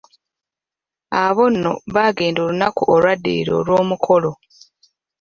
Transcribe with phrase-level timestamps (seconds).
[1.23, 4.31] Abo nno baagenda olunaku olwaddirira olw'omukolo.